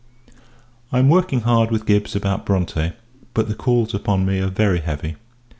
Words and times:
I 0.91 0.97
am 0.97 1.09
working 1.09 1.41
hard 1.41 1.69
with 1.69 1.85
Gibbs 1.85 2.15
about 2.15 2.43
Bronte, 2.43 2.93
but 3.35 3.47
the 3.47 3.53
calls 3.53 3.93
upon 3.93 4.25
me 4.25 4.39
are 4.39 4.47
very 4.47 4.79
heavy. 4.79 5.15